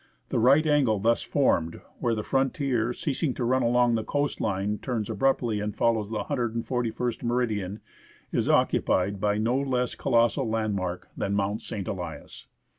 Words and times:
The 0.29 0.39
right 0.39 0.65
angle 0.65 0.97
thus 0.97 1.21
formed, 1.21 1.79
where 1.99 2.15
the 2.15 2.23
frontier, 2.23 2.91
ceasing 2.91 3.35
to 3.35 3.43
run 3.45 3.61
along 3.61 3.93
the 3.93 4.03
coast 4.03 4.41
line, 4.41 4.79
turns 4.79 5.11
abruptly 5.11 5.59
and 5.59 5.75
follows 5.77 6.09
the 6.09 6.23
141'' 6.23 7.21
meridian, 7.21 7.81
is 8.31 8.49
occupied 8.49 9.21
by 9.21 9.37
no 9.37 9.55
less 9.59 9.93
colossal 9.93 10.49
landmark 10.49 11.07
than 11.15 11.35
Mount 11.35 11.61
St. 11.61 11.87
Elias. 11.87 12.47